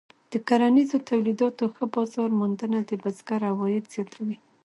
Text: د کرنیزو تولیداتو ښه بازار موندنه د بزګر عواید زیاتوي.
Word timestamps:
د 0.31 0.33
کرنیزو 0.47 0.97
تولیداتو 1.09 1.63
ښه 1.75 1.85
بازار 1.95 2.29
موندنه 2.39 2.79
د 2.89 2.91
بزګر 3.01 3.41
عواید 3.51 3.85
زیاتوي. 3.93 4.37